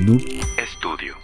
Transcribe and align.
Noob 0.00 0.22
Studio. 0.66 1.14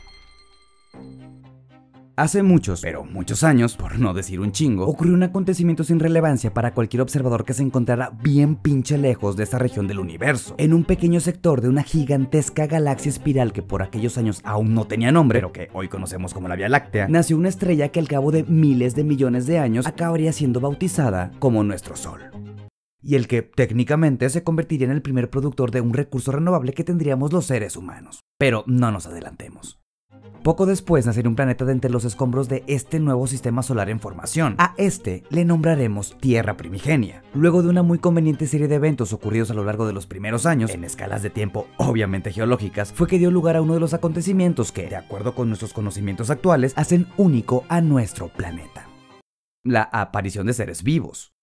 Hace 2.15 2.43
muchos, 2.43 2.83
pero 2.83 3.05
muchos 3.05 3.43
años, 3.43 3.75
por 3.75 3.99
no 3.99 4.13
decir 4.13 4.39
un 4.39 4.53
chingo, 4.53 4.87
ocurrió 4.87 5.15
un 5.15 5.23
acontecimiento 5.23 5.83
sin 5.83 5.99
relevancia 5.99 6.53
para 6.53 6.75
cualquier 6.75 7.01
observador 7.01 7.47
que 7.47 7.55
se 7.55 7.63
encontrara 7.63 8.11
bien 8.23 8.57
pinche 8.57 8.99
lejos 8.99 9.35
de 9.35 9.45
esta 9.45 9.59
región 9.59 9.87
del 9.87 9.99
universo, 9.99 10.55
en 10.59 10.75
un 10.75 10.85
pequeño 10.85 11.21
sector 11.21 11.63
de 11.63 11.71
una 11.71 11.85
gigantesca 11.85 12.67
galaxia 12.67 13.09
espiral 13.09 13.55
que 13.55 13.63
por 13.63 13.83
aquellos 13.83 14.19
años 14.19 14.43
aún 14.45 14.75
no 14.75 14.87
tenía 14.87 15.11
nombre, 15.11 15.39
pero 15.39 15.53
que 15.53 15.71
hoy 15.73 15.89
conocemos 15.89 16.35
como 16.35 16.49
la 16.49 16.57
Vía 16.57 16.69
Láctea, 16.69 17.09
nació 17.09 17.39
una 17.39 17.49
estrella 17.49 17.89
que 17.89 18.01
al 18.01 18.09
cabo 18.09 18.31
de 18.31 18.45
miles 18.45 18.95
de 18.95 19.05
millones 19.05 19.47
de 19.47 19.59
años 19.59 19.87
acabaría 19.87 20.35
siendo 20.35 20.61
bautizada 20.61 21.31
como 21.39 21.65
nuestro 21.65 21.97
Sol 21.97 22.21
y 23.07 23.15
el 23.15 23.29
que 23.29 23.43
técnicamente 23.43 24.29
se 24.31 24.43
convertiría 24.43 24.87
en 24.87 24.93
el 24.93 25.01
primer 25.01 25.31
productor 25.31 25.71
de 25.71 25.81
un 25.81 25.95
recurso 25.95 26.33
renovable 26.33 26.73
que 26.73 26.83
tendríamos 26.83 27.33
los 27.33 27.47
seres 27.47 27.77
humanos. 27.77 28.25
Pero 28.37 28.65
no 28.67 28.91
nos 28.91 29.07
adelantemos. 29.07 29.81
Poco 30.43 30.67
después 30.67 31.07
nacería 31.07 31.29
un 31.29 31.37
planeta 31.37 31.65
de 31.65 31.73
entre 31.73 31.91
los 31.91 32.05
escombros 32.05 32.49
de 32.49 32.65
este 32.67 33.01
nuevo 33.01 33.27
sistema 33.27 33.63
solar 33.63 33.91
en 33.91 34.01
formación. 34.01 34.55
A 34.59 34.75
este 34.77 35.23
le 35.31 35.45
nombraremos 35.45 36.17
Tierra 36.19 36.57
Primigenia. 36.57 37.23
Luego 37.33 37.63
de 37.63 37.69
una 37.69 37.83
muy 37.83 37.99
conveniente 37.99 38.47
serie 38.47 38.69
de 38.69 38.77
eventos 38.77 39.13
ocurridos 39.13 39.51
a 39.51 39.55
lo 39.55 39.65
largo 39.65 39.87
de 39.87 39.93
los 39.93 40.07
primeros 40.07 40.45
años, 40.45 40.73
en 40.73 40.85
escalas 40.85 41.23
de 41.23 41.31
tiempo 41.31 41.69
obviamente 41.79 42.33
geológicas, 42.33 42.93
fue 42.93 43.07
que 43.07 43.19
dio 43.19 43.31
lugar 43.31 43.57
a 43.57 43.63
uno 43.63 43.75
de 43.75 43.81
los 43.81 43.95
acontecimientos 43.95 44.73
que, 44.73 44.89
de 44.89 44.97
acuerdo 44.97 45.35
con 45.35 45.49
nuestros 45.49 45.73
conocimientos 45.73 46.31
actuales, 46.31 46.73
hacen 46.77 47.07
único 47.17 47.65
a 47.69 47.81
nuestro 47.81 48.29
planeta. 48.29 48.89
La 49.65 49.83
aparición 49.83 50.47
de 50.47 50.55
seres 50.55 50.85
vivos. 50.85 51.36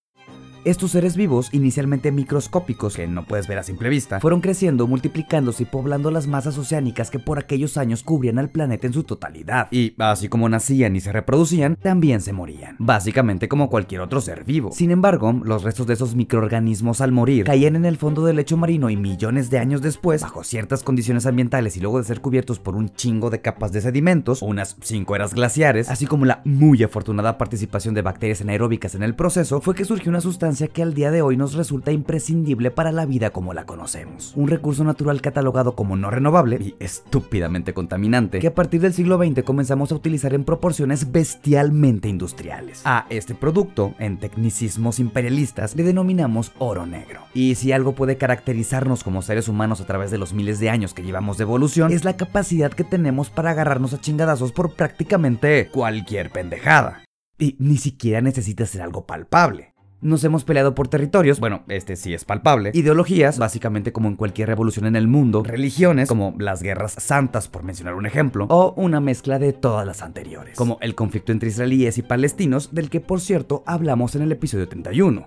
Estos 0.64 0.92
seres 0.92 1.14
vivos, 1.14 1.50
inicialmente 1.52 2.10
microscópicos, 2.10 2.96
que 2.96 3.06
no 3.06 3.26
puedes 3.26 3.46
ver 3.46 3.58
a 3.58 3.62
simple 3.62 3.90
vista, 3.90 4.18
fueron 4.18 4.40
creciendo, 4.40 4.86
multiplicándose 4.86 5.64
y 5.64 5.66
poblando 5.66 6.10
las 6.10 6.26
masas 6.26 6.56
oceánicas 6.56 7.10
que 7.10 7.18
por 7.18 7.38
aquellos 7.38 7.76
años 7.76 8.02
cubrían 8.02 8.38
al 8.38 8.48
planeta 8.48 8.86
en 8.86 8.94
su 8.94 9.04
totalidad. 9.04 9.68
Y 9.70 9.94
así 9.98 10.30
como 10.30 10.48
nacían 10.48 10.96
y 10.96 11.00
se 11.00 11.12
reproducían, 11.12 11.76
también 11.76 12.22
se 12.22 12.32
morían. 12.32 12.76
Básicamente 12.78 13.46
como 13.46 13.68
cualquier 13.68 14.00
otro 14.00 14.22
ser 14.22 14.44
vivo. 14.44 14.70
Sin 14.72 14.90
embargo, 14.90 15.38
los 15.44 15.64
restos 15.64 15.86
de 15.86 15.92
esos 15.92 16.14
microorganismos 16.14 17.02
al 17.02 17.12
morir 17.12 17.44
caían 17.44 17.76
en 17.76 17.84
el 17.84 17.98
fondo 17.98 18.24
del 18.24 18.36
lecho 18.36 18.56
marino 18.56 18.88
y 18.88 18.96
millones 18.96 19.50
de 19.50 19.58
años 19.58 19.82
después, 19.82 20.22
bajo 20.22 20.44
ciertas 20.44 20.82
condiciones 20.82 21.26
ambientales 21.26 21.76
y 21.76 21.80
luego 21.80 21.98
de 21.98 22.04
ser 22.04 22.22
cubiertos 22.22 22.58
por 22.58 22.74
un 22.74 22.88
chingo 22.88 23.28
de 23.28 23.42
capas 23.42 23.70
de 23.72 23.82
sedimentos, 23.82 24.40
unas 24.40 24.78
5 24.80 25.14
eras 25.14 25.34
glaciares, 25.34 25.90
así 25.90 26.06
como 26.06 26.24
la 26.24 26.40
muy 26.46 26.82
afortunada 26.82 27.36
participación 27.36 27.94
de 27.94 28.00
bacterias 28.00 28.40
anaeróbicas 28.40 28.94
en 28.94 29.02
el 29.02 29.14
proceso, 29.14 29.60
fue 29.60 29.74
que 29.74 29.84
surgió 29.84 30.08
una 30.08 30.22
sustancia 30.22 30.53
que 30.54 30.82
al 30.82 30.94
día 30.94 31.10
de 31.10 31.20
hoy 31.20 31.36
nos 31.36 31.54
resulta 31.54 31.90
imprescindible 31.90 32.70
para 32.70 32.92
la 32.92 33.06
vida 33.06 33.30
como 33.30 33.54
la 33.54 33.66
conocemos. 33.66 34.32
Un 34.36 34.48
recurso 34.48 34.84
natural 34.84 35.20
catalogado 35.20 35.74
como 35.74 35.96
no 35.96 36.10
renovable 36.10 36.56
y 36.60 36.76
estúpidamente 36.78 37.74
contaminante 37.74 38.38
que 38.38 38.46
a 38.46 38.54
partir 38.54 38.80
del 38.80 38.94
siglo 38.94 39.18
XX 39.18 39.42
comenzamos 39.42 39.90
a 39.90 39.96
utilizar 39.96 40.32
en 40.32 40.44
proporciones 40.44 41.10
bestialmente 41.10 42.08
industriales. 42.08 42.82
A 42.84 43.06
este 43.10 43.34
producto, 43.34 43.94
en 43.98 44.18
tecnicismos 44.18 45.00
imperialistas, 45.00 45.74
le 45.74 45.82
denominamos 45.82 46.52
oro 46.58 46.86
negro. 46.86 47.22
Y 47.34 47.56
si 47.56 47.72
algo 47.72 47.94
puede 47.94 48.16
caracterizarnos 48.16 49.02
como 49.02 49.22
seres 49.22 49.48
humanos 49.48 49.80
a 49.80 49.86
través 49.86 50.10
de 50.10 50.18
los 50.18 50.32
miles 50.32 50.60
de 50.60 50.70
años 50.70 50.94
que 50.94 51.02
llevamos 51.02 51.36
de 51.36 51.42
evolución, 51.42 51.92
es 51.92 52.04
la 52.04 52.16
capacidad 52.16 52.72
que 52.72 52.84
tenemos 52.84 53.30
para 53.30 53.50
agarrarnos 53.50 53.92
a 53.92 54.00
chingadazos 54.00 54.52
por 54.52 54.74
prácticamente 54.74 55.68
cualquier 55.68 56.30
pendejada. 56.30 57.02
Y 57.38 57.56
ni 57.58 57.78
siquiera 57.78 58.20
necesita 58.20 58.64
ser 58.64 58.82
algo 58.82 59.06
palpable. 59.06 59.73
Nos 60.04 60.22
hemos 60.22 60.44
peleado 60.44 60.74
por 60.74 60.88
territorios, 60.88 61.40
bueno, 61.40 61.62
este 61.66 61.96
sí 61.96 62.12
es 62.12 62.26
palpable, 62.26 62.72
ideologías, 62.74 63.38
básicamente 63.38 63.90
como 63.90 64.10
en 64.10 64.16
cualquier 64.16 64.48
revolución 64.48 64.84
en 64.84 64.96
el 64.96 65.08
mundo, 65.08 65.42
religiones, 65.42 66.10
como 66.10 66.34
las 66.38 66.62
guerras 66.62 66.92
santas, 66.98 67.48
por 67.48 67.62
mencionar 67.62 67.94
un 67.94 68.04
ejemplo, 68.04 68.44
o 68.50 68.74
una 68.76 69.00
mezcla 69.00 69.38
de 69.38 69.54
todas 69.54 69.86
las 69.86 70.02
anteriores, 70.02 70.58
como 70.58 70.76
el 70.82 70.94
conflicto 70.94 71.32
entre 71.32 71.48
israelíes 71.48 71.96
y 71.96 72.02
palestinos, 72.02 72.74
del 72.74 72.90
que 72.90 73.00
por 73.00 73.22
cierto 73.22 73.62
hablamos 73.64 74.14
en 74.14 74.20
el 74.20 74.32
episodio 74.32 74.68
31. 74.68 75.26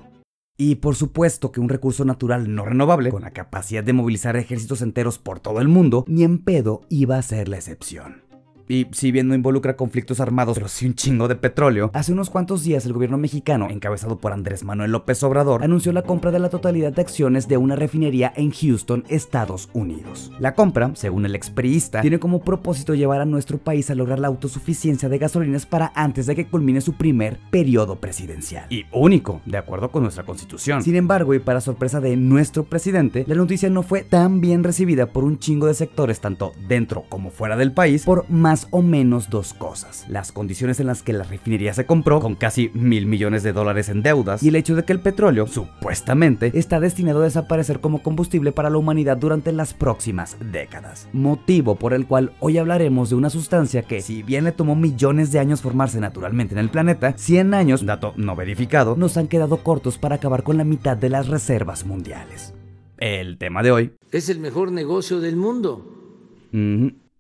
Y 0.59 0.75
por 0.75 0.96
supuesto 0.96 1.52
que 1.52 1.59
un 1.59 1.69
recurso 1.69 2.06
natural 2.06 2.53
no 2.53 2.63
renovable, 2.63 3.09
con 3.09 3.23
la 3.23 3.31
capacidad 3.31 3.84
de 3.84 3.94
movilizar 3.94 4.35
ejércitos 4.35 4.84
enteros 4.84 5.18
por 5.18 5.40
todo 5.40 5.59
el 5.59 5.69
mundo, 5.69 6.06
ni 6.07 6.23
en 6.23 6.38
pedo 6.38 6.81
iba 6.90 7.18
a 7.18 7.23
ser 7.23 7.47
la 7.47 7.57
excepción. 7.57 8.27
Y 8.69 8.88
si 8.91 9.11
bien 9.11 9.28
no 9.28 9.35
involucra 9.35 9.78
conflictos 9.78 10.19
armados, 10.19 10.55
pero 10.55 10.67
sí 10.67 10.85
un 10.85 10.95
chingo 10.95 11.28
de 11.28 11.35
petróleo, 11.35 11.89
hace 11.94 12.11
unos 12.11 12.29
cuantos 12.29 12.63
días 12.63 12.85
el 12.85 12.94
gobierno 12.94 13.17
mexicano, 13.17 13.69
encabezado 13.69 14.17
por 14.17 14.33
Andrés 14.33 14.63
Manuel 14.63 14.91
López 14.91 15.23
Obrador, 15.23 15.63
anunció 15.63 15.94
la 15.94 16.01
compra 16.01 16.31
de 16.31 16.39
la 16.39 16.50
totalidad 16.50 16.91
de 16.91 17.01
acciones 17.01 17.47
de 17.47 17.57
una 17.57 17.75
refinería 17.75 18.33
en 18.35 18.51
Houston, 18.51 19.05
Estados 19.07 19.69
Unidos. 19.73 20.31
La 20.39 20.53
compra, 20.53 20.91
según 20.95 21.25
el 21.25 21.35
expriista, 21.35 22.01
tiene 22.01 22.19
como 22.19 22.41
propósito 22.41 22.94
llevar 22.94 23.22
a 23.22 23.25
nuestro 23.25 23.57
país 23.57 23.89
a 23.89 23.95
lograr 23.95 24.19
la 24.19 24.28
autosuficiencia 24.28 25.07
de 25.07 25.17
gasolinas 25.17 25.66
para 25.66 25.91
antes 25.95 26.25
de 26.25 26.35
que 26.35 26.47
culmine 26.47 26.81
su 26.81 26.94
primer 26.94 27.39
periodo 27.49 27.95
presidencial. 27.95 28.66
Y 28.69 28.85
único, 28.91 29.41
de 29.45 29.57
acuerdo 29.57 29.91
con 29.91 30.03
nuestra 30.03 30.25
constitución. 30.25 30.84
Sin 30.84 30.95
embargo, 30.95 31.34
y 31.34 31.39
para 31.39 31.61
sorpresa 31.61 32.01
de 32.01 32.17
nuestro 32.17 32.66
presidente, 32.66 33.23
la 33.28 33.35
noticia 33.35 33.69
no 33.69 33.84
fue 33.84 34.03
tan 34.03 34.41
bien 34.41 34.63
recibida 34.63 35.07
por 35.07 35.23
un 35.23 35.39
chingo 35.39 35.67
de 35.67 35.73
sectores, 35.73 36.19
tanto 36.19 36.51
dentro 36.67 37.05
como 37.07 37.29
fuera 37.29 37.55
del 37.55 37.72
país, 37.72 38.03
por 38.03 38.29
más 38.29 38.56
o 38.72 38.81
menos 38.81 39.29
dos 39.29 39.53
cosas. 39.53 40.06
Las 40.09 40.31
condiciones 40.31 40.79
en 40.79 40.88
las 40.88 41.03
que 41.03 41.13
la 41.13 41.23
refinería 41.23 41.73
se 41.73 41.85
compró, 41.85 42.19
con 42.19 42.35
casi 42.35 42.72
mil 42.73 43.06
millones 43.06 43.44
de 43.44 43.53
dólares 43.53 43.90
en 43.90 44.01
deudas, 44.01 44.41
y 44.41 44.47
el 44.47 44.56
hecho 44.56 44.75
de 44.75 44.84
que 44.84 44.94
el 44.94 45.00
petróleo, 45.00 45.45
supuestamente, 45.45 46.51
está 46.56 46.79
destinado 46.79 47.22
a 47.22 47.25
desaparecer 47.25 47.79
como 47.79 48.01
combustible 48.01 48.51
para 48.51 48.69
la 48.69 48.78
humanidad 48.78 49.17
durante 49.17 49.51
las 49.51 49.73
próximas 49.73 50.38
décadas. 50.51 51.07
Motivo 51.13 51.75
por 51.75 51.94
el 51.94 52.07
cual 52.07 52.34
hoy 52.40 52.57
hablaremos 52.57 53.09
de 53.09 53.16
una 53.16 53.29
sustancia 53.29 53.84
que, 53.84 54.01
si 54.01 54.23
bien 54.23 54.46
le 54.46 54.51
tomó 54.51 54.75
millones 54.75 55.31
de 55.31 55.40
años 55.40 55.62
formarse 55.62 56.00
naturalmente 56.00 56.53
en 56.53 56.59
el 56.59 56.69
planeta, 56.69 57.13
100 57.17 57.53
años, 57.53 57.85
dato 57.85 58.13
no 58.17 58.35
verificado, 58.35 58.96
nos 58.96 59.17
han 59.17 59.28
quedado 59.28 59.57
cortos 59.63 59.97
para 59.97 60.16
acabar 60.16 60.44
con 60.44 60.57
la 60.57 60.63
mitad 60.63 60.97
de 60.97 61.09
las 61.09 61.28
reservas 61.28 61.85
mundiales. 61.85 62.53
El 62.97 63.38
tema 63.38 63.62
de 63.62 63.72
hoy 63.72 63.94
es 64.12 64.29
el 64.29 64.40
mejor 64.40 64.72
negocio 64.72 65.19
del 65.19 65.35
mundo. 65.35 65.94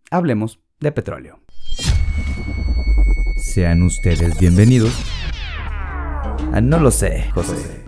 Hablemos 0.09 0.59
de 0.79 0.91
petróleo. 0.91 1.39
Sean 3.37 3.81
ustedes 3.83 4.39
bienvenidos. 4.39 4.93
No 6.61 6.79
lo 6.79 6.91
sé, 6.91 7.29
José. 7.33 7.86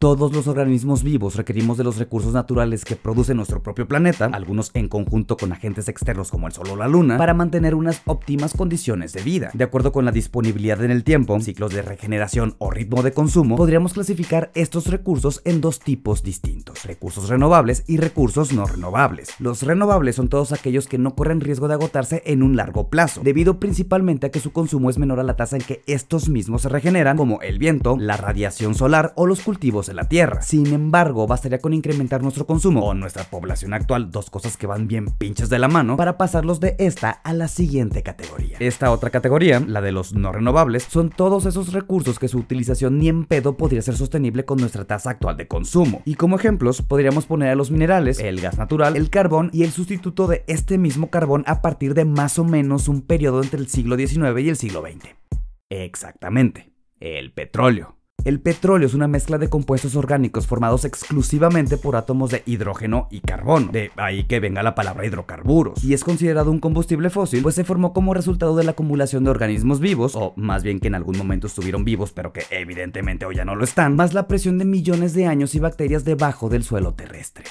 Todos 0.00 0.32
los 0.32 0.46
organismos 0.46 1.02
vivos 1.02 1.36
requerimos 1.36 1.76
de 1.76 1.84
los 1.84 1.98
recursos 1.98 2.32
naturales 2.32 2.86
que 2.86 2.96
produce 2.96 3.34
nuestro 3.34 3.62
propio 3.62 3.86
planeta, 3.86 4.30
algunos 4.32 4.70
en 4.72 4.88
conjunto 4.88 5.36
con 5.36 5.52
agentes 5.52 5.90
externos 5.90 6.30
como 6.30 6.46
el 6.46 6.54
Sol 6.54 6.68
o 6.70 6.76
la 6.76 6.88
Luna, 6.88 7.18
para 7.18 7.34
mantener 7.34 7.74
unas 7.74 8.00
óptimas 8.06 8.54
condiciones 8.54 9.12
de 9.12 9.20
vida. 9.20 9.50
De 9.52 9.62
acuerdo 9.62 9.92
con 9.92 10.06
la 10.06 10.10
disponibilidad 10.10 10.82
en 10.82 10.90
el 10.90 11.04
tiempo, 11.04 11.38
ciclos 11.40 11.74
de 11.74 11.82
regeneración 11.82 12.54
o 12.56 12.70
ritmo 12.70 13.02
de 13.02 13.12
consumo, 13.12 13.56
podríamos 13.56 13.92
clasificar 13.92 14.50
estos 14.54 14.86
recursos 14.86 15.42
en 15.44 15.60
dos 15.60 15.80
tipos 15.80 16.22
distintos, 16.22 16.82
recursos 16.84 17.28
renovables 17.28 17.84
y 17.86 17.98
recursos 17.98 18.54
no 18.54 18.64
renovables. 18.64 19.34
Los 19.38 19.62
renovables 19.64 20.16
son 20.16 20.30
todos 20.30 20.52
aquellos 20.52 20.86
que 20.86 20.96
no 20.96 21.14
corren 21.14 21.42
riesgo 21.42 21.68
de 21.68 21.74
agotarse 21.74 22.22
en 22.24 22.42
un 22.42 22.56
largo 22.56 22.88
plazo, 22.88 23.20
debido 23.22 23.60
principalmente 23.60 24.28
a 24.28 24.30
que 24.30 24.40
su 24.40 24.50
consumo 24.52 24.88
es 24.88 24.96
menor 24.96 25.20
a 25.20 25.24
la 25.24 25.36
tasa 25.36 25.56
en 25.56 25.62
que 25.62 25.82
estos 25.86 26.30
mismos 26.30 26.62
se 26.62 26.70
regeneran, 26.70 27.18
como 27.18 27.42
el 27.42 27.58
viento, 27.58 27.98
la 27.98 28.16
radiación 28.16 28.74
solar 28.74 29.12
o 29.16 29.26
los 29.26 29.42
cultivos 29.42 29.89
la 29.94 30.08
Tierra. 30.08 30.42
Sin 30.42 30.72
embargo, 30.72 31.26
bastaría 31.26 31.58
con 31.58 31.72
incrementar 31.72 32.22
nuestro 32.22 32.46
consumo 32.46 32.84
o 32.84 32.94
nuestra 32.94 33.24
población 33.24 33.74
actual, 33.74 34.10
dos 34.10 34.30
cosas 34.30 34.56
que 34.56 34.66
van 34.66 34.88
bien 34.88 35.06
pinches 35.06 35.48
de 35.48 35.58
la 35.58 35.68
mano, 35.68 35.96
para 35.96 36.18
pasarlos 36.18 36.60
de 36.60 36.76
esta 36.78 37.10
a 37.10 37.32
la 37.32 37.48
siguiente 37.48 38.02
categoría. 38.02 38.56
Esta 38.60 38.90
otra 38.90 39.10
categoría, 39.10 39.60
la 39.60 39.80
de 39.80 39.92
los 39.92 40.14
no 40.14 40.32
renovables, 40.32 40.84
son 40.84 41.10
todos 41.10 41.46
esos 41.46 41.72
recursos 41.72 42.18
que 42.18 42.28
su 42.28 42.38
utilización 42.38 42.98
ni 42.98 43.08
en 43.08 43.24
pedo 43.24 43.56
podría 43.56 43.82
ser 43.82 43.96
sostenible 43.96 44.44
con 44.44 44.58
nuestra 44.58 44.84
tasa 44.84 45.10
actual 45.10 45.36
de 45.36 45.48
consumo. 45.48 46.02
Y 46.04 46.14
como 46.14 46.36
ejemplos, 46.36 46.82
podríamos 46.82 47.26
poner 47.26 47.50
a 47.50 47.54
los 47.54 47.70
minerales, 47.70 48.18
el 48.20 48.40
gas 48.40 48.58
natural, 48.58 48.96
el 48.96 49.10
carbón 49.10 49.50
y 49.52 49.64
el 49.64 49.70
sustituto 49.70 50.26
de 50.26 50.44
este 50.46 50.78
mismo 50.78 51.10
carbón 51.10 51.44
a 51.46 51.62
partir 51.62 51.94
de 51.94 52.04
más 52.04 52.38
o 52.38 52.44
menos 52.44 52.88
un 52.88 53.02
periodo 53.02 53.42
entre 53.42 53.60
el 53.60 53.68
siglo 53.68 53.96
XIX 53.96 54.40
y 54.40 54.48
el 54.48 54.56
siglo 54.56 54.82
XX. 54.82 55.14
Exactamente, 55.68 56.72
el 56.98 57.32
petróleo. 57.32 57.99
El 58.24 58.40
petróleo 58.40 58.86
es 58.86 58.92
una 58.92 59.08
mezcla 59.08 59.38
de 59.38 59.48
compuestos 59.48 59.96
orgánicos 59.96 60.46
formados 60.46 60.84
exclusivamente 60.84 61.78
por 61.78 61.96
átomos 61.96 62.30
de 62.30 62.42
hidrógeno 62.44 63.08
y 63.10 63.20
carbono, 63.20 63.72
de 63.72 63.90
ahí 63.96 64.24
que 64.24 64.40
venga 64.40 64.62
la 64.62 64.74
palabra 64.74 65.06
hidrocarburos, 65.06 65.82
y 65.82 65.94
es 65.94 66.04
considerado 66.04 66.50
un 66.50 66.60
combustible 66.60 67.08
fósil, 67.08 67.42
pues 67.42 67.54
se 67.54 67.64
formó 67.64 67.94
como 67.94 68.12
resultado 68.12 68.54
de 68.56 68.64
la 68.64 68.72
acumulación 68.72 69.24
de 69.24 69.30
organismos 69.30 69.80
vivos, 69.80 70.16
o 70.16 70.34
más 70.36 70.62
bien 70.62 70.80
que 70.80 70.88
en 70.88 70.96
algún 70.96 71.16
momento 71.16 71.46
estuvieron 71.46 71.84
vivos 71.84 72.12
pero 72.12 72.32
que 72.32 72.42
evidentemente 72.50 73.24
hoy 73.24 73.36
ya 73.36 73.44
no 73.44 73.56
lo 73.56 73.64
están, 73.64 73.96
más 73.96 74.12
la 74.12 74.28
presión 74.28 74.58
de 74.58 74.66
millones 74.66 75.14
de 75.14 75.26
años 75.26 75.54
y 75.54 75.60
bacterias 75.60 76.04
debajo 76.04 76.48
del 76.50 76.62
suelo 76.62 76.92
terrestre. 76.92 77.44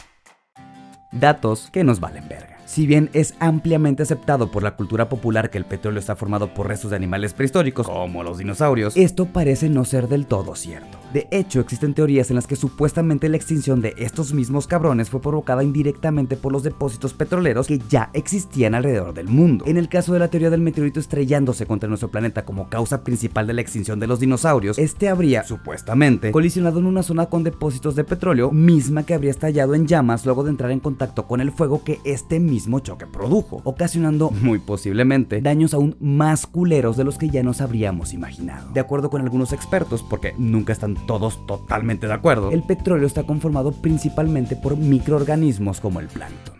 Datos 1.12 1.70
que 1.74 1.84
nos 1.84 2.00
valen 2.00 2.28
verga. 2.30 2.59
Si 2.70 2.86
bien 2.86 3.10
es 3.14 3.34
ampliamente 3.40 4.04
aceptado 4.04 4.52
por 4.52 4.62
la 4.62 4.76
cultura 4.76 5.10
popular 5.10 5.50
que 5.50 5.58
el 5.58 5.66
petróleo 5.66 6.00
está 6.00 6.16
formado 6.16 6.54
por 6.54 6.68
restos 6.68 6.92
de 6.92 6.98
animales 6.98 7.34
prehistóricos, 7.34 7.88
como 7.88 8.22
los 8.22 8.38
dinosaurios, 8.38 8.96
esto 8.96 9.26
parece 9.26 9.70
no 9.70 9.86
ser 9.86 10.08
del 10.08 10.28
todo 10.28 10.54
cierto. 10.54 11.00
De 11.12 11.28
hecho, 11.32 11.62
existen 11.62 11.96
teorías 11.96 12.30
en 12.30 12.36
las 12.36 12.46
que 12.46 12.56
supuestamente 12.56 13.28
la 13.28 13.38
extinción 13.38 13.82
de 13.82 13.96
estos 13.98 14.34
mismos 14.34 14.68
cabrones 14.68 15.10
fue 15.10 15.20
provocada 15.20 15.64
indirectamente 15.64 16.38
por 16.38 16.52
los 16.52 16.62
depósitos 16.62 17.16
petroleros 17.16 17.66
que 17.66 17.80
ya 17.90 18.12
existían 18.14 18.76
alrededor 18.76 19.16
del 19.16 19.30
mundo. 19.30 19.66
En 19.68 19.78
el 19.78 19.90
caso 19.90 20.14
de 20.14 20.20
la 20.20 20.28
teoría 20.28 20.52
del 20.52 20.62
meteorito 20.62 21.00
estrellándose 21.00 21.66
contra 21.66 21.90
nuestro 21.90 22.12
planeta 22.12 22.46
como 22.46 22.70
causa 22.70 23.04
principal 23.04 23.48
de 23.48 23.54
la 23.54 23.62
extinción 23.62 24.00
de 24.00 24.06
los 24.06 24.20
dinosaurios, 24.20 24.78
este 24.78 25.10
habría, 25.10 25.44
supuestamente, 25.44 26.30
colisionado 26.30 26.78
en 26.78 26.86
una 26.86 27.02
zona 27.02 27.26
con 27.26 27.44
depósitos 27.44 27.96
de 27.96 28.04
petróleo, 28.04 28.52
misma 28.52 29.08
que 29.08 29.16
habría 29.16 29.32
estallado 29.32 29.74
en 29.74 29.88
llamas 29.88 30.24
luego 30.24 30.44
de 30.44 30.52
entrar 30.52 30.70
en 30.70 30.80
contacto 30.80 31.26
con 31.26 31.42
el 31.42 31.52
fuego 31.52 31.84
que 31.84 31.98
este 32.06 32.40
mismo 32.40 32.59
choque 32.80 33.06
produjo, 33.06 33.62
ocasionando 33.64 34.32
muy 34.32 34.60
posiblemente 34.60 35.42
daños 35.42 35.74
aún 35.74 35.96
más 36.00 36.46
culeros 36.46 36.98
de 36.98 37.04
los 37.04 37.18
que 37.18 37.30
ya 37.30 37.44
nos 37.44 37.62
habríamos 37.62 38.14
imaginado. 38.14 38.72
De 38.74 38.80
acuerdo 38.80 39.10
con 39.10 39.22
algunos 39.22 39.54
expertos, 39.54 40.04
porque 40.04 40.34
nunca 40.38 40.74
están 40.74 40.96
todos 41.08 41.46
totalmente 41.48 42.08
de 42.08 42.14
acuerdo, 42.14 42.52
el 42.52 42.64
petróleo 42.64 43.08
está 43.08 43.24
conformado 43.24 43.72
principalmente 43.72 44.56
por 44.56 44.78
microorganismos 44.78 45.80
como 45.80 46.00
el 46.00 46.08
plancton. 46.08 46.60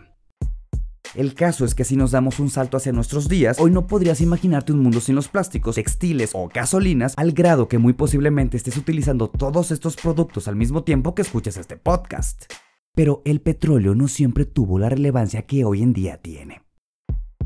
El 1.14 1.34
caso 1.34 1.64
es 1.64 1.74
que 1.74 1.84
si 1.84 1.96
nos 1.96 2.12
damos 2.12 2.38
un 2.38 2.50
salto 2.50 2.76
hacia 2.76 2.92
nuestros 2.92 3.28
días, 3.28 3.58
hoy 3.58 3.72
no 3.72 3.88
podrías 3.88 4.20
imaginarte 4.20 4.72
un 4.72 4.80
mundo 4.80 5.00
sin 5.00 5.16
los 5.16 5.26
plásticos, 5.26 5.74
textiles 5.74 6.30
o 6.34 6.48
gasolinas, 6.48 7.14
al 7.16 7.32
grado 7.32 7.66
que 7.66 7.78
muy 7.78 7.94
posiblemente 7.94 8.56
estés 8.56 8.76
utilizando 8.76 9.28
todos 9.28 9.72
estos 9.72 9.96
productos 9.96 10.46
al 10.46 10.54
mismo 10.54 10.84
tiempo 10.84 11.14
que 11.14 11.22
escuches 11.22 11.56
este 11.56 11.76
podcast. 11.76 12.44
Pero 12.94 13.22
el 13.24 13.40
petróleo 13.40 13.94
no 13.94 14.08
siempre 14.08 14.44
tuvo 14.44 14.78
la 14.78 14.88
relevancia 14.88 15.42
que 15.42 15.64
hoy 15.64 15.82
en 15.82 15.92
día 15.92 16.18
tiene. 16.18 16.62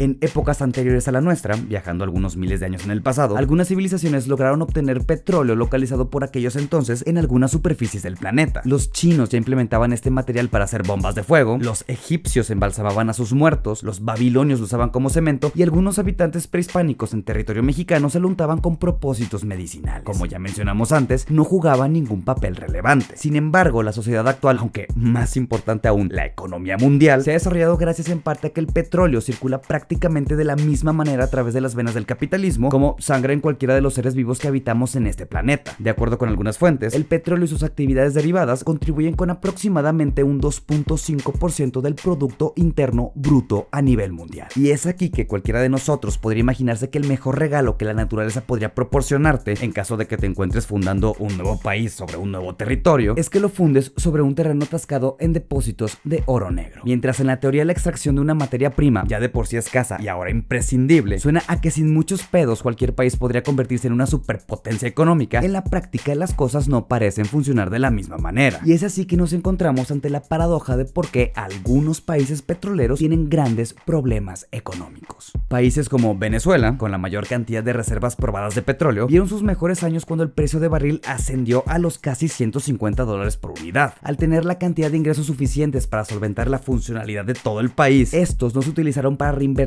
En 0.01 0.19
épocas 0.23 0.61
anteriores 0.61 1.07
a 1.07 1.13
la 1.13 1.21
nuestra, 1.21 1.55
viajando 1.55 2.03
algunos 2.03 2.37
miles 2.37 2.59
de 2.59 2.67
años 2.67 2.85
en 2.85 2.91
el 2.91 3.01
pasado, 3.01 3.37
algunas 3.37 3.69
civilizaciones 3.69 4.27
lograron 4.27 4.61
obtener 4.61 5.07
petróleo 5.07 5.55
localizado 5.55 6.11
por 6.11 6.25
aquellos 6.25 6.57
entonces 6.57 7.05
en 7.07 7.17
algunas 7.17 7.53
superficies 7.53 8.03
del 8.03 8.17
planeta. 8.17 8.61
Los 8.65 8.91
chinos 8.91 9.29
ya 9.29 9.39
implementaban 9.39 9.93
este 9.93 10.11
material 10.11 10.49
para 10.49 10.65
hacer 10.65 10.83
bombas 10.83 11.15
de 11.15 11.23
fuego, 11.23 11.59
los 11.61 11.85
egipcios 11.87 12.51
embalsamaban 12.51 13.09
a 13.09 13.13
sus 13.13 13.35
muertos, 13.35 13.85
los 13.85 14.05
babilonios 14.05 14.59
lo 14.59 14.65
usaban 14.65 14.91
como 14.91 15.11
cemento 15.11 15.53
y 15.55 15.63
algunos 15.63 16.01
habitantes 16.01 16.49
prehispánicos 16.49 17.15
en 17.15 17.23
territorio 17.23 17.63
mexicano 17.63 18.11
se 18.11 18.19
lo 18.19 18.27
untaban 18.27 18.59
con 18.61 18.79
propósitos 18.79 19.45
medicinales. 19.45 20.03
Como 20.03 20.27
ya 20.27 20.41
mencionamos 20.41 20.91
antes, 20.91 21.31
no 21.31 21.45
jugaban 21.45 21.93
ningún 21.93 22.23
papel 22.23 22.57
relevante. 22.57 23.17
Sin 23.17 23.37
embargo, 23.37 23.85
la 23.85 23.93
sociedad 23.93 24.27
actual, 24.27 24.59
aunque 24.59 24.89
más 24.97 25.37
importante 25.37 25.87
aún, 25.87 26.09
la 26.11 26.27
economía 26.27 26.79
mundial, 26.79 27.23
se 27.23 27.31
ha 27.31 27.35
desarrollado 27.35 27.77
gracias 27.77 28.09
en 28.09 28.19
parte 28.19 28.49
a 28.49 28.51
que 28.51 28.59
el 28.59 28.67
petróleo 28.67 29.21
circula 29.21 29.61
prácticamente 29.61 29.84
prácticamente 29.85 30.35
de 30.35 30.45
la 30.45 30.57
misma 30.57 30.95
manera 30.95 31.25
a 31.25 31.27
través 31.27 31.53
de 31.53 31.61
las 31.61 31.75
venas 31.75 31.93
del 31.93 32.07
capitalismo, 32.07 32.71
como 32.71 32.97
sangre 33.01 33.35
en 33.35 33.41
cualquiera 33.41 33.75
de 33.75 33.83
los 33.83 33.93
seres 33.93 34.15
vivos 34.15 34.39
que 34.39 34.49
habitamos 34.49 34.97
en 34.97 35.07
este 35.07 35.27
planeta. 35.27 35.75
De 35.79 35.91
acuerdo 35.91 36.17
con 36.17 36.31
algunas 36.31 36.57
fuentes, 36.57 36.95
el 36.95 37.05
petróleo 37.05 37.45
y 37.45 37.49
sus 37.49 37.63
actividades 37.63 38.15
derivadas 38.15 38.65
contribuyen 38.65 39.15
con 39.15 39.29
aproximadamente 39.29 40.23
un 40.23 40.41
2.5% 40.41 41.83
del 41.83 41.97
Producto 41.97 42.55
Interno 42.57 43.13
Bruto 43.15 43.69
a 43.73 43.83
nivel 43.83 44.13
mundial. 44.13 44.49
Y 44.57 44.71
es 44.71 44.87
aquí 44.87 45.11
que 45.11 45.27
cualquiera 45.27 45.61
de 45.61 45.69
nosotros 45.69 46.17
podría 46.17 46.41
imaginarse 46.41 46.89
que 46.89 46.97
el 46.97 47.07
mejor 47.07 47.39
regalo 47.39 47.77
que 47.77 47.85
la 47.85 47.93
naturaleza 47.93 48.41
podría 48.41 48.75
proporcionarte 48.75 49.57
en 49.61 49.73
caso 49.73 49.99
de 49.99 50.07
que 50.07 50.17
te 50.17 50.25
encuentres 50.25 50.67
fundando 50.67 51.15
un 51.19 51.37
nuevo 51.37 51.61
país 51.61 51.93
sobre 51.93 52.17
un 52.17 52.33
nuevo 52.33 52.55
territorio, 52.55 53.13
es 53.19 53.29
que 53.29 53.39
lo 53.39 53.51
fundes 53.51 53.93
sobre 53.99 54.23
un 54.23 54.35
terreno 54.35 54.65
atascado 54.65 55.19
en 55.21 55.35
depósitos 55.35 55.99
de 56.05 56.23
oro 56.25 56.51
negro. 56.51 56.81
Mientras 56.87 57.21
en 57.21 57.27
la 57.27 57.39
teoría 57.39 57.67
la 57.67 57.73
extracción 57.73 58.15
de 58.15 58.23
una 58.23 58.33
materia 58.33 58.71
prima 58.71 59.05
ya 59.07 59.21
de 59.21 59.29
por 59.29 59.47
sí 59.47 59.59
es 59.59 59.69
casa 59.75 59.99
y 60.01 60.07
ahora 60.07 60.31
imprescindible, 60.31 61.19
suena 61.19 61.43
a 61.49 61.61
que 61.61 61.73
sin 61.73 61.93
muchos 61.93 62.23
pedos 62.23 62.63
cualquier 62.63 62.95
país 62.95 63.17
podría 63.17 63.43
convertirse 63.43 63.89
en 63.89 63.93
una 63.93 64.07
superpotencia 64.07 64.87
económica, 64.87 65.41
en 65.41 65.53
la 65.53 65.65
práctica 65.65 66.15
las 66.15 66.33
cosas 66.33 66.69
no 66.69 66.87
parecen 66.87 67.25
funcionar 67.25 67.71
de 67.71 67.81
la 67.81 67.91
misma 67.91 68.17
manera. 68.17 68.61
Y 68.65 68.73
es 68.73 68.85
así 68.85 69.05
que 69.05 69.17
nos 69.17 69.33
encontramos 69.33 69.91
ante 69.91 70.11
la 70.11 70.23
paradoja 70.23 70.77
de 70.77 70.85
por 70.85 71.09
qué 71.09 71.33
algunos 71.35 72.01
países 72.01 72.43
petroleros 72.43 73.01
tienen 73.01 73.29
grandes 73.29 73.75
problemas 73.85 74.47
económicos. 74.53 75.33
Países 75.49 75.89
como 75.89 76.17
Venezuela, 76.17 76.79
con 76.79 76.93
la 76.93 76.99
mayor 76.99 77.27
cantidad 77.27 77.65
de 77.65 77.73
reservas 77.73 78.15
probadas 78.15 78.55
de 78.55 78.63
petróleo, 78.63 79.09
vieron 79.09 79.29
sus 79.29 79.43
mejores 79.43 79.83
años 79.83 80.07
cuando 80.07 80.23
el 80.23 80.31
precio 80.31 80.61
de 80.61 80.69
barril 80.69 81.01
ascendió 81.05 81.65
a 81.67 81.81
los 81.81 81.99
casi 81.99 82.29
150 82.29 83.03
dólares 83.03 83.37
por 83.37 83.51
unidad. 83.51 83.95
Al 84.03 84.19
tener 84.19 84.45
la 84.45 84.59
cantidad 84.59 84.93
de 84.93 84.99
ingresos 84.99 85.27
suficientes 85.27 85.89
para 85.89 86.05
solventar 86.05 86.49
la 86.49 86.61
funcionalidad 86.61 87.25
de 87.25 87.35
todo 87.35 87.59
el 87.59 87.71
país, 87.71 88.15
estos 88.15 88.55
no 88.55 88.63
se 88.63 88.71
utilizaron 88.71 89.17
para 89.17 89.33
reinvertir 89.33 89.64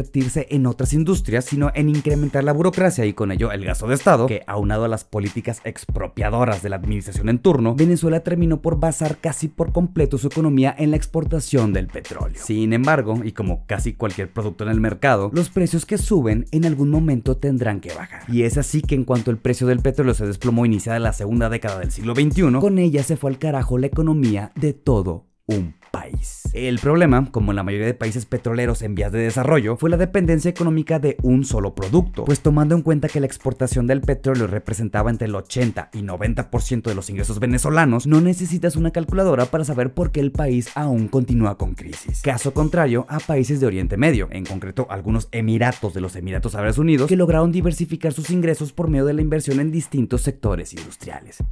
en 0.50 0.66
otras 0.66 0.94
industrias, 0.94 1.46
sino 1.46 1.72
en 1.74 1.90
incrementar 1.90 2.44
la 2.44 2.54
burocracia 2.54 3.06
y 3.06 3.14
con 3.14 3.32
ello 3.32 3.52
el 3.52 3.66
gasto 3.66 3.88
de 3.88 3.96
Estado, 3.96 4.28
que 4.28 4.44
aunado 4.48 4.86
a 4.86 4.88
las 4.88 5.04
políticas 5.04 5.62
expropiadoras 5.64 6.62
de 6.62 6.70
la 6.70 6.76
administración 6.76 7.30
en 7.30 7.40
turno, 7.40 7.76
Venezuela 7.76 8.22
terminó 8.22 8.62
por 8.62 8.80
basar 8.80 9.18
casi 9.18 9.48
por 9.48 9.72
completo 9.72 10.18
su 10.18 10.28
economía 10.28 10.76
en 10.78 10.92
la 10.92 10.98
exportación 10.98 11.74
del 11.74 11.88
petróleo. 11.88 12.42
Sin 12.42 12.74
embargo, 12.74 13.22
y 13.24 13.32
como 13.32 13.66
casi 13.66 13.94
cualquier 13.94 14.32
producto 14.32 14.64
en 14.64 14.72
el 14.72 14.80
mercado, 14.80 15.30
los 15.34 15.50
precios 15.50 15.86
que 15.86 15.98
suben 15.98 16.46
en 16.52 16.66
algún 16.66 16.90
momento 16.90 17.38
tendrán 17.38 17.80
que 17.80 17.94
bajar. 17.94 18.24
Y 18.28 18.44
es 18.44 18.58
así 18.58 18.82
que 18.82 18.96
en 18.96 19.04
cuanto 19.04 19.32
el 19.32 19.38
precio 19.38 19.68
del 19.68 19.80
petróleo 19.80 20.14
se 20.14 20.26
desplomó 20.26 20.66
iniciada 20.66 21.00
la 21.00 21.14
segunda 21.14 21.50
década 21.50 21.80
del 21.80 21.92
siglo 21.92 22.16
XXI, 22.16 22.60
con 22.60 22.80
ella 22.80 23.04
se 23.04 23.18
fue 23.18 23.32
al 23.32 23.40
carajo 23.40 23.78
la 23.78 23.88
economía 23.88 24.52
de 24.56 24.74
todo 24.74 25.27
un 25.48 25.74
país. 25.92 26.44
El 26.54 26.80
problema, 26.80 27.32
como 27.32 27.52
en 27.52 27.56
la 27.56 27.64
mayoría 27.64 27.86
de 27.86 27.94
países 27.94 28.26
petroleros 28.26 28.82
en 28.82 28.96
vías 28.96 29.12
de 29.12 29.20
desarrollo, 29.20 29.78
fue 29.78 29.90
la 29.90 29.98
dependencia 29.98 30.50
económica 30.50 31.00
de 31.00 31.18
un 31.24 31.46
solo 31.46 31.74
producto, 31.74 32.26
pues 32.26 32.42
tomando 32.42 32.76
en 32.76 32.82
cuenta 32.82 33.08
que 33.08 33.20
la 33.20 33.26
exportación 33.26 33.88
del 33.88 34.02
petróleo 34.02 34.48
representaba 34.48 35.10
entre 35.10 35.28
el 35.28 35.36
80 35.36 35.90
y 35.94 36.00
90% 36.00 36.84
de 36.84 36.96
los 36.96 37.10
ingresos 37.10 37.40
venezolanos, 37.40 38.08
no 38.08 38.22
necesitas 38.22 38.76
una 38.76 38.92
calculadora 38.92 39.46
para 39.46 39.64
saber 39.64 39.94
por 39.94 40.12
qué 40.12 40.20
el 40.20 40.32
país 40.32 40.70
aún 40.76 41.08
continúa 41.08 41.58
con 41.58 41.74
crisis. 41.74 42.22
Caso 42.22 42.54
contrario 42.54 43.06
a 43.10 43.20
países 43.20 43.60
de 43.60 43.68
Oriente 43.68 43.98
Medio, 43.98 44.28
en 44.32 44.46
concreto 44.46 44.88
algunos 44.90 45.30
emiratos 45.32 45.94
de 45.94 46.02
los 46.02 46.16
Emiratos 46.16 46.56
Árabes 46.56 46.78
Unidos, 46.78 47.08
que 47.08 47.16
lograron 47.16 47.52
diversificar 47.52 48.14
sus 48.14 48.30
ingresos 48.30 48.74
por 48.74 48.90
medio 48.90 49.06
de 49.06 49.14
la 49.14 49.22
inversión 49.22 49.60
en 49.60 49.72
distintos 49.72 50.22
sectores 50.22 50.74
industriales. 50.74 51.44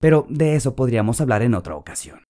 Pero 0.00 0.26
de 0.28 0.54
eso 0.54 0.76
podríamos 0.76 1.20
hablar 1.20 1.42
en 1.42 1.54
otra 1.54 1.74
ocasión. 1.74 2.27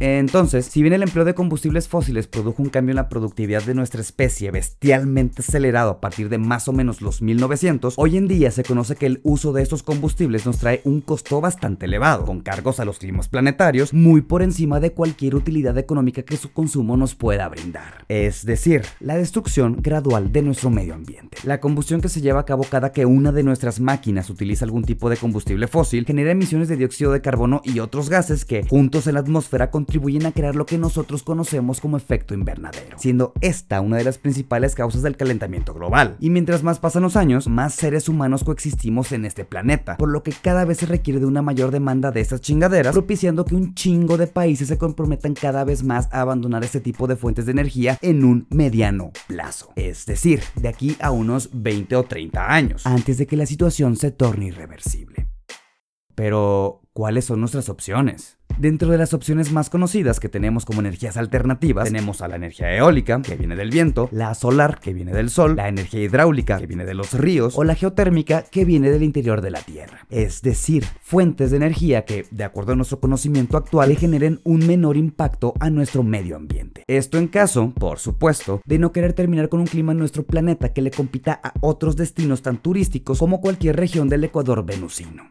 Entonces, 0.00 0.66
si 0.66 0.82
bien 0.82 0.92
el 0.92 1.02
empleo 1.02 1.24
de 1.24 1.34
combustibles 1.34 1.86
fósiles 1.86 2.26
produjo 2.26 2.62
un 2.62 2.68
cambio 2.68 2.92
en 2.92 2.96
la 2.96 3.08
productividad 3.08 3.62
de 3.62 3.74
nuestra 3.74 4.00
especie 4.00 4.50
bestialmente 4.50 5.40
acelerado 5.42 5.90
a 5.90 6.00
partir 6.00 6.28
de 6.28 6.38
más 6.38 6.66
o 6.66 6.72
menos 6.72 7.00
los 7.00 7.22
1900, 7.22 7.94
hoy 7.96 8.16
en 8.16 8.26
día 8.26 8.50
se 8.50 8.64
conoce 8.64 8.96
que 8.96 9.06
el 9.06 9.20
uso 9.22 9.52
de 9.52 9.62
estos 9.62 9.84
combustibles 9.84 10.46
nos 10.46 10.58
trae 10.58 10.80
un 10.84 11.00
costo 11.00 11.40
bastante 11.40 11.86
elevado, 11.86 12.24
con 12.24 12.40
cargos 12.40 12.80
a 12.80 12.84
los 12.84 12.98
climas 12.98 13.28
planetarios 13.28 13.94
muy 13.94 14.22
por 14.22 14.42
encima 14.42 14.80
de 14.80 14.92
cualquier 14.92 15.36
utilidad 15.36 15.78
económica 15.78 16.22
que 16.22 16.36
su 16.36 16.52
consumo 16.52 16.96
nos 16.96 17.14
pueda 17.14 17.48
brindar. 17.48 18.04
Es 18.08 18.44
decir, 18.44 18.82
la 18.98 19.16
destrucción 19.16 19.78
gradual 19.80 20.32
de 20.32 20.42
nuestro 20.42 20.70
medio 20.70 20.94
ambiente. 20.94 21.38
La 21.44 21.60
combustión 21.60 22.00
que 22.00 22.08
se 22.08 22.20
lleva 22.20 22.40
a 22.40 22.44
cabo 22.44 22.64
cada 22.64 22.92
que 22.92 23.06
una 23.06 23.30
de 23.30 23.44
nuestras 23.44 23.78
máquinas 23.78 24.28
utiliza 24.28 24.64
algún 24.64 24.84
tipo 24.84 25.08
de 25.08 25.16
combustible 25.16 25.68
fósil 25.68 26.04
genera 26.04 26.32
emisiones 26.32 26.68
de 26.68 26.76
dióxido 26.76 27.12
de 27.12 27.20
carbono 27.20 27.60
y 27.64 27.78
otros 27.78 28.10
gases 28.10 28.44
que, 28.44 28.66
juntos 28.68 29.06
en 29.06 29.14
la 29.14 29.20
atmósfera, 29.20 29.70
contribuyen 29.84 30.24
a 30.24 30.32
crear 30.32 30.56
lo 30.56 30.64
que 30.64 30.78
nosotros 30.78 31.22
conocemos 31.22 31.82
como 31.82 31.98
efecto 31.98 32.32
invernadero, 32.32 32.96
siendo 32.98 33.34
esta 33.42 33.82
una 33.82 33.98
de 33.98 34.04
las 34.04 34.16
principales 34.16 34.74
causas 34.74 35.02
del 35.02 35.18
calentamiento 35.18 35.74
global. 35.74 36.16
Y 36.20 36.30
mientras 36.30 36.62
más 36.62 36.78
pasan 36.78 37.02
los 37.02 37.16
años, 37.16 37.48
más 37.48 37.74
seres 37.74 38.08
humanos 38.08 38.44
coexistimos 38.44 39.12
en 39.12 39.26
este 39.26 39.44
planeta, 39.44 39.98
por 39.98 40.08
lo 40.08 40.22
que 40.22 40.32
cada 40.32 40.64
vez 40.64 40.78
se 40.78 40.86
requiere 40.86 41.20
de 41.20 41.26
una 41.26 41.42
mayor 41.42 41.70
demanda 41.70 42.12
de 42.12 42.22
estas 42.22 42.40
chingaderas, 42.40 42.94
propiciando 42.94 43.44
que 43.44 43.54
un 43.54 43.74
chingo 43.74 44.16
de 44.16 44.26
países 44.26 44.68
se 44.68 44.78
comprometan 44.78 45.34
cada 45.34 45.64
vez 45.64 45.84
más 45.84 46.08
a 46.12 46.22
abandonar 46.22 46.64
este 46.64 46.80
tipo 46.80 47.06
de 47.06 47.16
fuentes 47.16 47.44
de 47.44 47.52
energía 47.52 47.98
en 48.00 48.24
un 48.24 48.46
mediano 48.48 49.12
plazo. 49.26 49.70
Es 49.76 50.06
decir, 50.06 50.40
de 50.56 50.68
aquí 50.68 50.96
a 50.98 51.10
unos 51.10 51.50
20 51.52 51.94
o 51.96 52.04
30 52.04 52.54
años, 52.54 52.86
antes 52.86 53.18
de 53.18 53.26
que 53.26 53.36
la 53.36 53.44
situación 53.44 53.96
se 53.96 54.10
torne 54.10 54.46
irreversible. 54.46 55.33
Pero, 56.14 56.82
¿cuáles 56.92 57.24
son 57.24 57.40
nuestras 57.40 57.68
opciones? 57.68 58.38
Dentro 58.58 58.88
de 58.88 58.98
las 58.98 59.12
opciones 59.14 59.50
más 59.50 59.68
conocidas 59.68 60.20
que 60.20 60.28
tenemos 60.28 60.64
como 60.64 60.80
energías 60.80 61.16
alternativas, 61.16 61.86
tenemos 61.86 62.22
a 62.22 62.28
la 62.28 62.36
energía 62.36 62.72
eólica, 62.76 63.20
que 63.20 63.34
viene 63.34 63.56
del 63.56 63.70
viento, 63.70 64.08
la 64.12 64.32
solar, 64.34 64.78
que 64.78 64.92
viene 64.92 65.12
del 65.12 65.28
sol, 65.28 65.56
la 65.56 65.68
energía 65.68 66.02
hidráulica, 66.02 66.58
que 66.58 66.68
viene 66.68 66.84
de 66.84 66.94
los 66.94 67.14
ríos, 67.14 67.58
o 67.58 67.64
la 67.64 67.74
geotérmica, 67.74 68.42
que 68.42 68.64
viene 68.64 68.90
del 68.90 69.02
interior 69.02 69.40
de 69.40 69.50
la 69.50 69.60
Tierra. 69.60 70.06
Es 70.08 70.40
decir, 70.42 70.84
fuentes 71.02 71.50
de 71.50 71.56
energía 71.56 72.04
que, 72.04 72.26
de 72.30 72.44
acuerdo 72.44 72.72
a 72.72 72.76
nuestro 72.76 73.00
conocimiento 73.00 73.56
actual, 73.56 73.88
le 73.88 73.96
generen 73.96 74.40
un 74.44 74.64
menor 74.64 74.96
impacto 74.96 75.54
a 75.58 75.68
nuestro 75.70 76.04
medio 76.04 76.36
ambiente. 76.36 76.84
Esto 76.86 77.18
en 77.18 77.26
caso, 77.26 77.72
por 77.74 77.98
supuesto, 77.98 78.60
de 78.64 78.78
no 78.78 78.92
querer 78.92 79.14
terminar 79.14 79.48
con 79.48 79.58
un 79.58 79.66
clima 79.66 79.92
en 79.92 79.98
nuestro 79.98 80.22
planeta 80.22 80.72
que 80.72 80.82
le 80.82 80.92
compita 80.92 81.40
a 81.42 81.54
otros 81.60 81.96
destinos 81.96 82.42
tan 82.42 82.58
turísticos 82.58 83.18
como 83.18 83.40
cualquier 83.40 83.74
región 83.74 84.08
del 84.08 84.22
Ecuador 84.22 84.64
venusino. 84.64 85.24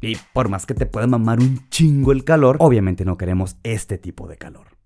Y 0.00 0.16
por 0.32 0.48
más 0.48 0.66
que 0.66 0.74
te 0.74 0.86
pueda 0.86 1.06
mamar 1.06 1.40
un 1.40 1.68
chingo 1.68 2.12
el 2.12 2.24
calor, 2.24 2.56
obviamente 2.60 3.04
no 3.04 3.18
queremos 3.18 3.56
este 3.62 3.98
tipo 3.98 4.28
de 4.28 4.36
calor. 4.36 4.80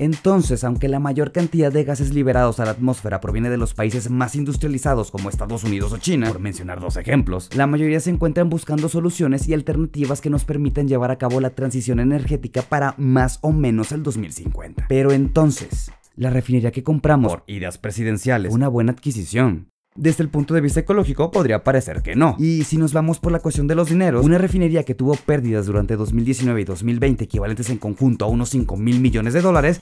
Entonces, 0.00 0.62
aunque 0.62 0.86
la 0.86 1.00
mayor 1.00 1.32
cantidad 1.32 1.72
de 1.72 1.82
gases 1.82 2.14
liberados 2.14 2.60
a 2.60 2.64
la 2.64 2.70
atmósfera 2.70 3.20
proviene 3.20 3.50
de 3.50 3.56
los 3.56 3.74
países 3.74 4.10
más 4.10 4.36
industrializados 4.36 5.10
como 5.10 5.28
Estados 5.28 5.64
Unidos 5.64 5.92
o 5.92 5.98
China, 5.98 6.28
por 6.28 6.38
mencionar 6.38 6.80
dos 6.80 6.96
ejemplos, 6.96 7.50
la 7.56 7.66
mayoría 7.66 7.98
se 7.98 8.10
encuentran 8.10 8.48
buscando 8.48 8.88
soluciones 8.88 9.48
y 9.48 9.54
alternativas 9.54 10.20
que 10.20 10.30
nos 10.30 10.44
permitan 10.44 10.86
llevar 10.86 11.10
a 11.10 11.18
cabo 11.18 11.40
la 11.40 11.50
transición 11.50 11.98
energética 11.98 12.62
para 12.62 12.94
más 12.96 13.40
o 13.42 13.50
menos 13.50 13.90
el 13.90 14.04
2050. 14.04 14.86
Pero 14.88 15.10
entonces, 15.10 15.90
la 16.14 16.30
refinería 16.30 16.70
que 16.70 16.84
compramos 16.84 17.32
por 17.32 17.44
ideas 17.48 17.78
presidenciales, 17.78 18.52
una 18.52 18.68
buena 18.68 18.92
adquisición. 18.92 19.68
Desde 20.00 20.22
el 20.22 20.30
punto 20.30 20.54
de 20.54 20.60
vista 20.60 20.78
ecológico 20.78 21.32
podría 21.32 21.64
parecer 21.64 22.02
que 22.02 22.14
no. 22.14 22.36
Y 22.38 22.62
si 22.62 22.76
nos 22.76 22.92
vamos 22.92 23.18
por 23.18 23.32
la 23.32 23.40
cuestión 23.40 23.66
de 23.66 23.74
los 23.74 23.88
dineros, 23.88 24.24
una 24.24 24.38
refinería 24.38 24.84
que 24.84 24.94
tuvo 24.94 25.16
pérdidas 25.16 25.66
durante 25.66 25.96
2019 25.96 26.60
y 26.60 26.64
2020 26.64 27.24
equivalentes 27.24 27.68
en 27.68 27.78
conjunto 27.78 28.24
a 28.24 28.28
unos 28.28 28.48
5 28.50 28.76
mil 28.76 29.00
millones 29.00 29.34
de 29.34 29.40
dólares, 29.40 29.80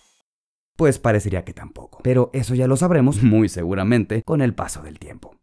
pues 0.75 0.99
parecería 0.99 1.45
que 1.45 1.53
tampoco. 1.53 1.99
Pero 2.03 2.31
eso 2.33 2.55
ya 2.55 2.67
lo 2.67 2.79
sabremos 2.79 3.23
muy 3.23 3.51
seguramente 3.51 4.23
con 4.23 4.41
el 4.41 4.55
paso 4.55 4.81
del 4.81 4.99
tiempo. 4.99 5.37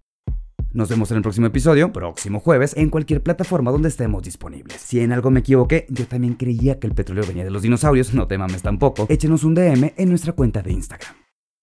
Nos 0.72 0.90
vemos 0.90 1.12
en 1.12 1.18
el 1.18 1.24
próximo 1.24 1.46
episodio, 1.46 1.94
próximo 1.94 2.40
jueves, 2.40 2.76
en 2.76 2.90
cualquier 2.90 3.22
plataforma 3.22 3.70
donde 3.70 3.90
estemos 3.90 4.24
disponibles. 4.24 4.82
Si 4.82 5.02
en 5.02 5.12
algo 5.12 5.30
me 5.30 5.42
equivoqué, 5.42 5.86
yo 5.90 6.08
también 6.08 6.34
creía 6.34 6.80
que 6.80 6.88
el 6.88 6.96
petróleo 6.96 7.26
venía 7.28 7.44
de 7.44 7.52
los 7.52 7.62
dinosaurios, 7.62 8.16
no 8.16 8.26
te 8.26 8.40
mames 8.40 8.64
tampoco, 8.64 9.06
échenos 9.08 9.44
un 9.44 9.54
DM 9.54 9.94
en 9.96 10.10
nuestra 10.10 10.34
cuenta 10.34 10.64
de 10.64 10.72
Instagram. 10.72 11.14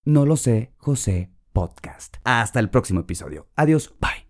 No 0.05 0.27
lo 0.27 0.37
sé, 0.37 0.75
José 0.77 1.33
Podcast. 1.53 2.17
Hasta 2.25 2.61
el 2.61 2.71
próximo 2.71 3.01
episodio. 3.01 3.49
Adiós, 3.57 3.95
bye. 4.01 4.29